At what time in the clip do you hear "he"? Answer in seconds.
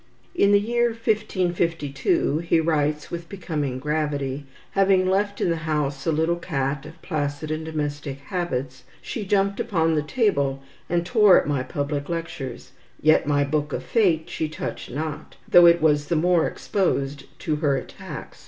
2.39-2.59